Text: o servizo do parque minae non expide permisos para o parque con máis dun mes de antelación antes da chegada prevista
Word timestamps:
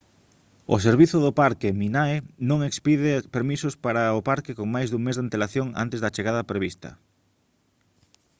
o 0.75 0.77
servizo 0.87 1.17
do 1.25 1.31
parque 1.41 1.75
minae 1.81 2.15
non 2.49 2.59
expide 2.69 3.13
permisos 3.35 3.75
para 3.85 4.17
o 4.19 4.21
parque 4.29 4.57
con 4.57 4.67
máis 4.75 4.87
dun 4.89 5.01
mes 5.05 5.15
de 5.17 5.23
antelación 5.25 5.67
antes 5.83 5.99
da 6.01 6.13
chegada 6.15 6.47
prevista 6.51 6.89